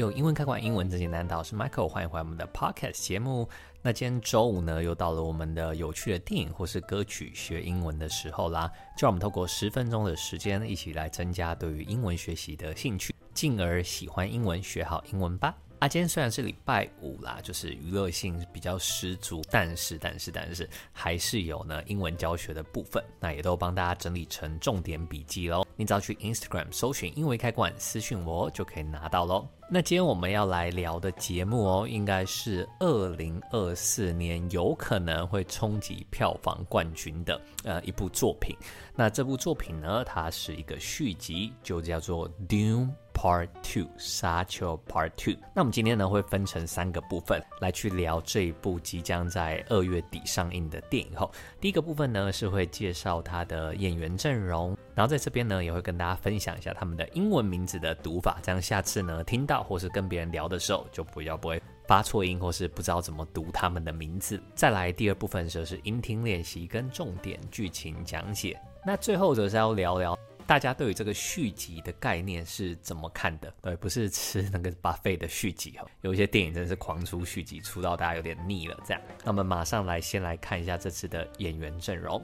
[0.00, 3.46] 有英文开馆，英文这简单，我是 Michael，欢迎回来我们的 Podcast 节目。
[3.82, 8.66] 那今天周五呢，又到了我们的有趣的电影或是歌曲学英文的时候啦。
[8.96, 15.54] 就让我们透过十分钟的时间，一起来增加对于英文学习的兴趣，进而喜欢英文，学好英文吧。
[15.80, 25.62] 啊，今天虽然是礼拜五啦，就是娱乐性比较十足，但是但是但是还是有呢英文教学的部分，那也都帮大家整理成重点笔记喽。
[25.80, 29.48] 你只要去 Instagram 搜寻英文开罐，私讯我就可以拿到喽。
[29.66, 38.54] 那今天我们要来聊的节目哦，应该是二零二四年有可能会冲击票房冠军的呃一部作品。
[38.94, 42.90] 那这部作品呢，它是一个续集，就叫做 Dune。
[43.12, 45.34] Part Two，沙丘 Part Two。
[45.54, 51.14] 那我们今天呢会分成三个部分来去聊这一部即将在二月底上映的电影。
[51.14, 64.38] 后，第一个部分呢是会介绍它的演员阵容，然后在这边呢也会跟大家分享一下他们的英文名字的读法，这样下次呢听到或是跟别人聊的时候就比较不会发错音或是不知道怎么读他们的名字。
[64.54, 68.60] 再来第二部分就是音听练习跟重点剧情讲解。
[68.84, 70.14] 那最后则是要聊聊。
[70.46, 73.50] 大家对于这个续集的概念是怎么看的？
[73.62, 75.86] 对，不是吃那个 buffet 的续集哈。
[76.02, 78.76] 有一些电影真的是狂出续集，出到大家有点腻了。
[78.84, 82.22] 这样，那我们马上来先来看一下这次的演员阵容。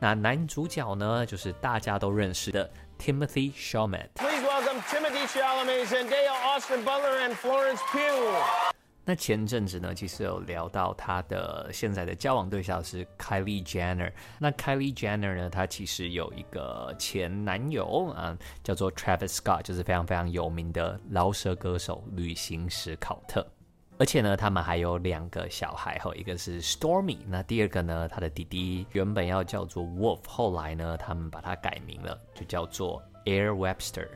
[0.00, 4.08] 那男主角呢，就是大家都认识的 Timothy Chalamet。
[4.14, 8.72] Please welcome Timothy Chalamet, Zendaya, Austin Butler, and Florence Pugh.
[9.04, 14.12] 那前阵子呢，其实有聊到他的现在的交往对象是 Kylie Jenner。
[14.38, 23.44] 那 Kylie Jenner 呢，她其实有一个前男友啊，叫做 Travis Scott，就是非常非常有名的饶舌歌手旅行史考特。
[23.98, 34.06] 而且呢，他们还有两个小孩，哈，一个是 Stormy，那第二个呢，他的弟弟原本要叫做 Wolf，后来呢，他们把它改名了，就叫做 Air Webster。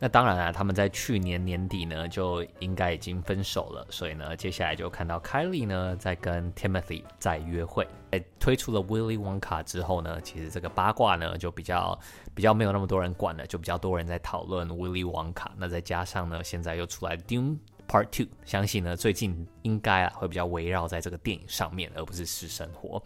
[0.00, 7.86] 那当然啊，他们在去年年底呢就应该已经分手了，所以呢，接下来就看到 Kylie 呢在跟 Timothy 在约会。
[8.12, 11.98] 在推出了 Willy Wonka 之后呢，其实这个八卦呢就比较
[12.32, 15.48] 比较没有那么多人管了，就比较多人在讨论 Willy Wonka。
[15.56, 23.02] 那再加上呢，现在又出来 Dune Part Two，相信呢最近应该啊会比较围绕在这个电影上面，而不是私生活。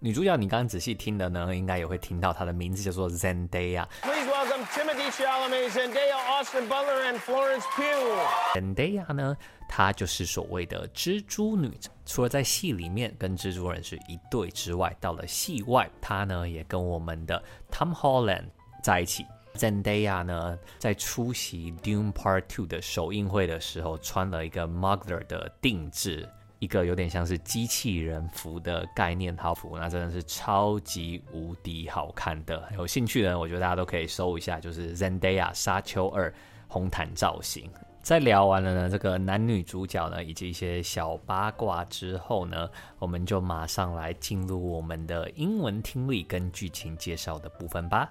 [0.00, 3.86] 女主角，你刚刚仔细听的呢，应该也会听到她的名字叫做 Zendaya。
[4.02, 8.54] Please welcome Timothy Chalamet, Zendaya, Austin Butler, and Florence Pugh。
[8.54, 9.34] Zendaya 呢，
[9.66, 11.70] 她就是所谓的蜘蛛女。
[12.04, 18.48] 除了在戏里面跟蜘蛛人是一对之外，到了戏外，她呢也跟我们的 Tom Holland
[18.82, 19.24] 在一起。
[19.54, 26.28] Zendaya 呢，在出席 Dune Part Two 的首映会的时候，穿了一个 Mugler 的定制。
[26.60, 32.70] 一个有点像是机器人服的概念套服，那真的是超级无敌好看的。
[32.74, 36.32] 有兴趣的人，我觉得大家都可以搜一下，就是 Zendaya 沙丘二
[36.66, 37.70] 红毯造型。
[38.02, 48.10] 在聊完了呢这个男女主角呢以及一些小八卦之后呢，我们就马上来进入我们的英文听力跟剧情介绍的部分吧。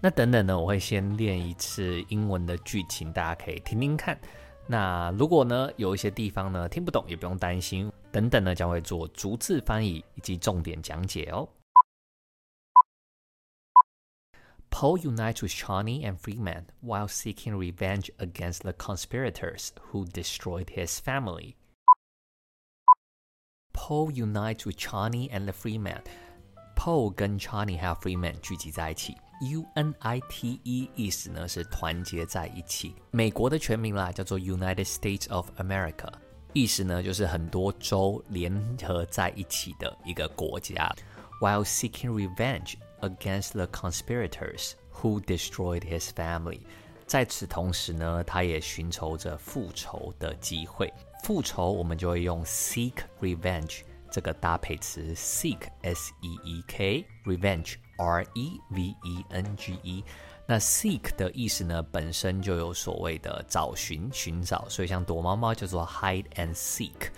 [0.00, 4.18] 那等等呢，我会先练一次英文的剧情，大家可以听听看。
[4.66, 11.48] 那如果呢，有一些地方呢听不懂，也不用担心，等等呢将会做逐字翻译以及重点讲解哦。
[14.70, 21.56] Poe unites with Chani and Freeman while seeking revenge against the conspirators who destroyed his family.
[23.74, 26.02] Poe unites with Chani and the Freeman.
[26.74, 29.16] Poe 跟 Chani 还有 Freeman 聚集在一起。
[29.41, 30.59] Unite
[30.95, 32.95] 意思呢是团结在一起。
[33.11, 36.11] 美国的全名啦叫做 United States of America，
[36.53, 40.91] 意思呢就是很多州联合在一起的一个国家。
[41.39, 46.61] While seeking revenge against the conspirators who destroyed his family，
[47.05, 50.91] 在此同时呢，他也寻求着复仇的机会。
[51.23, 53.81] 复仇我们就会用 seek revenge
[54.17, 57.75] 这个搭配词，seek s e e k revenge。
[57.99, 60.03] R E V E N G E，
[60.47, 67.09] 那 seek 的意思呢，本身就有所谓的找寻、寻找，所以像躲猫猫叫做 hide and seek，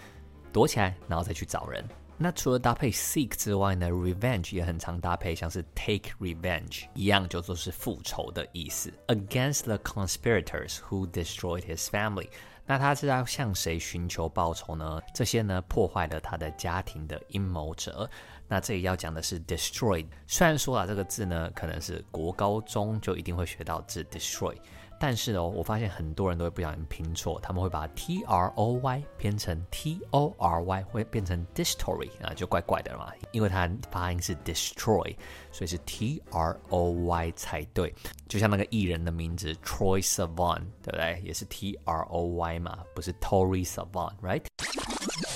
[0.51, 1.85] 躲起来然后再去找人。
[2.17, 8.91] 那除了搭配 seek 之外呢，revenge 也很常搭配，像是 take revenge 一样，就说是复仇的意思。
[9.07, 12.27] Against the conspirators who destroyed his family，
[12.69, 15.01] 那他是要向谁寻求报仇呢？
[15.11, 18.07] 这些呢，破坏了他的家庭的阴谋者。
[18.47, 24.55] 那这里要讲的是 destroy，虽然说啊这个字呢可能是国高中就一定会学到字 destroy，
[24.99, 35.15] 但是哦，我发现很多人都会不小心拼错，他们会把 T R O Y 拼成 T O R Y，会变成 Distory 啊，就怪怪的嘛，因为它发音是 Destroy，
[35.51, 37.95] 所以是 T R O Y 才对。
[38.27, 41.21] 就像那个艺人的名字 Troye Sivan，对不对？
[41.23, 44.43] 也是 T R O Y 嘛，不是 Troye Sivan，right？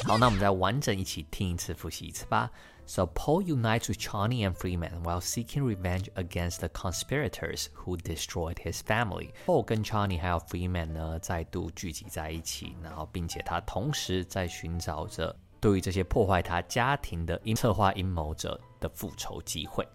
[0.06, 2.52] 好，那我们再完整一起听一次，复习一次吧。
[2.87, 8.81] So Paul unites with Chani and Freeman while seeking revenge against the conspirators who destroyed his
[8.81, 9.33] family.
[9.45, 19.87] Paul 跟 Chani 还有 Freeman 呢再度聚集在一起，然后并且他同时在寻找着对于这些破坏他家庭的策划阴谋者的复仇机会。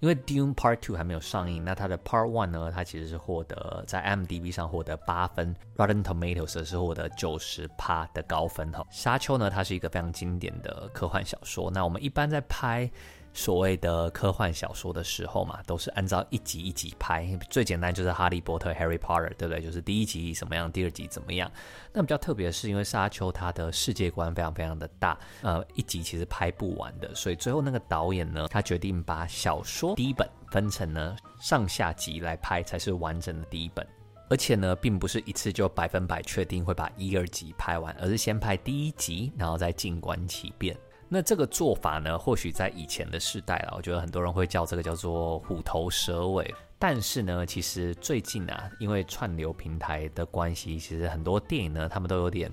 [0.00, 8.86] 因为 Dune Part Two 还没有上映，那它的 Part One 呢，它其实是获得在 m d b 上获得八分，Rotten Tomatoes 是获得九十趴的高分哈。
[8.90, 12.90] 沙丘呢，它是一个非常经典的科幻小说，那我们一般在拍。
[13.34, 17.36] 所谓的科幻小说的时候嘛，都是按照一集一集拍。
[17.50, 19.60] 最简单就是《哈利波特》（Harry Potter），对不对？
[19.60, 21.50] 就是第一集怎么样，第二集怎么样。
[21.92, 33.84] 那比较特别的是，因为《沙丘》它的世界观非常非常的大，呃，一集其实拍不完的，所以最后那个导演呢，他决定把小说第一本分成呢上下集来拍，才是完整的第一本。
[34.30, 40.74] 而且呢，并不是一次就百分百确定会把一、二集拍完，而是先拍第一集，然后再静观其变。
[41.14, 46.52] 那这个做法呢，或许在以前的世代了，我觉得很多人会叫这个叫做虎头蛇尾。
[46.76, 52.50] 但是呢，其实最近啊，因为串流平台的关系，其实很多电影呢，他们都有点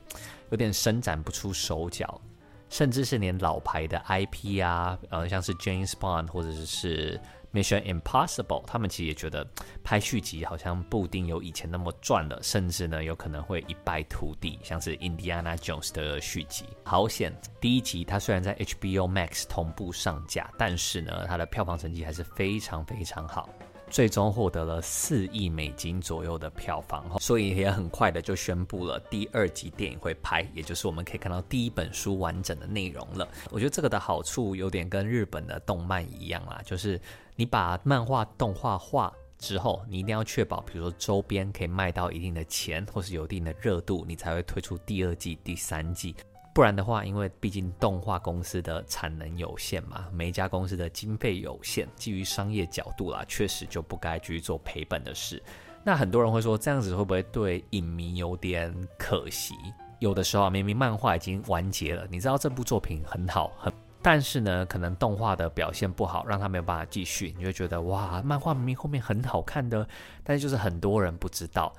[0.52, 2.22] 有点伸展不出手脚，
[2.70, 7.20] 甚至是连老牌的 IP 啊，呃，像是 James Bond 或者是。
[7.54, 9.46] Mission Impossible，他们其实也觉得
[9.84, 16.66] 拍续集好像不一定有以前那么赚了，甚至呢有可能会一败涂地，像是 Indiana Jones 的续集。
[16.84, 23.50] 好险，第一集它虽然在 HBO Max 同步上架，但是呢它的票房成绩还是非常非常好，
[23.92, 33.28] 最终获得了四亿美金左右的票房，所以也很快的就宣布了第二集电影会拍，也就是我们可以看到第一本书完整的内容了。
[33.52, 37.00] 我觉得这个的好处有点跟日本的动漫一样啦，就是。
[37.38, 46.16] 你把漫画动画化之后，你一定要确保，比如说周边可以卖到一定的钱，或是有一定的热度，你才会推出第二季、第三季。
[46.54, 55.42] 不然的话，因为毕竟动画公司的产能有限嘛，每一家公司的经费有限，基于商业角度啦，确实就不该去做赔本的事。
[55.84, 59.56] 那很多人会说，这样子会不会对影迷有点可惜？
[60.00, 63.72] 有的时候啊，明明漫画已经完结了，你知道这部作品很好，很。
[64.04, 67.34] 但是呢，可能动画的表现不好，让他没有办法继续。
[67.38, 69.88] 你就觉得哇，漫画明明后面很好看的，
[70.24, 71.72] 但是就是很多人不知道。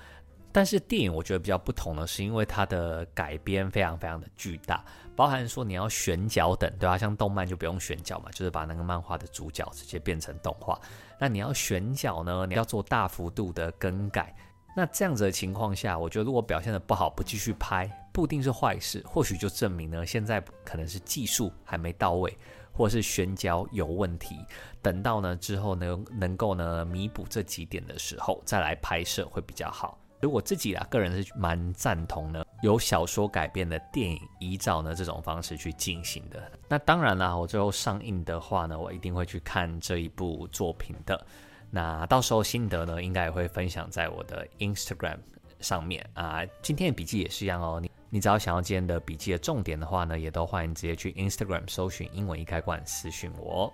[0.53, 4.85] 但是电影我觉得比较不同的是，因为它的改编非常非常的巨大，
[5.17, 6.99] 包含说你要选角等，对吧？
[6.99, 10.79] 像动漫就不用选角嘛，就是把那个漫画的主角直接变成动画。
[11.19, 14.35] 那你要选角呢，你要做大幅度的更改。
[14.77, 22.37] 那这样子的情况下，我觉得如果表现的不好，不继续拍，不一定是坏事，或许就证明呢，现在可能是技术还没到位，
[22.73, 24.37] 或者是选角有问题。
[24.81, 29.99] 等到呢之后呢，能够呢弥补这几点的时候，再来拍摄会比较好。
[30.23, 36.41] 如果自己啊个人是蛮赞同呢，由小说改编的电影，依照呢这种方式去进行的。
[36.69, 41.27] 那当然啦，我最后上映的话呢，我一定会去看这一部作品的。
[41.71, 45.19] 那到时候心得呢，应该也会分享在我的 Instagram
[45.59, 46.43] 上面啊。
[46.63, 47.81] 今天的笔记也是一样哦。
[47.81, 53.73] 你你只要想要今天的笔记的重点的话呢，也都欢迎直接去 Instagram 搜寻英文一开罐私讯我。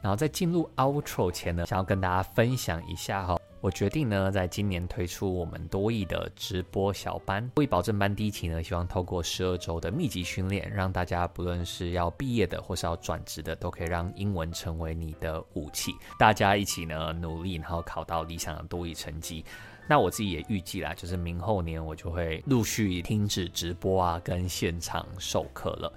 [0.00, 3.38] 然后在进入 Outro 前呢，想要跟大家分享一下哈。
[3.60, 15.92] 我决定呢，在今年推出我们多益的直播小班，多益保证班第一期呢，希望透过十二周的密集训练，让大家不论是要毕业的或是要转职的，都可以让英文成为你的武器。
[16.18, 19.44] 大家一起呢努力，然后考到理想的多益成绩。
[19.86, 25.92] 那我自己也预计啦，就是明后年我就会陆续停止直播啊，跟现场授课了。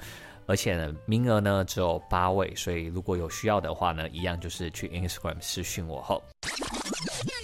[0.45, 6.21] 而且呢，名额呢只有八位，所以如果有需要的话呢，一样就是去 Instagram 私讯我后。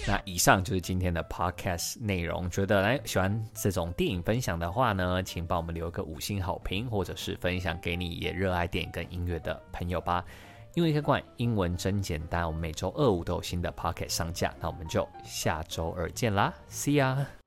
[0.06, 2.48] 那以上就是今天的 Podcast 内容。
[2.50, 10.24] 觉得来喜欢这种电影分享的话呢，请帮我们留个五星好评，或者是分享给你也热爱电影跟音乐的朋友吧。
[10.74, 12.46] 英文易开罐，英文真简单。
[12.46, 17.39] 我们每周二五都有新的 Podcast 上架，那我们就下周二见啦，See ya。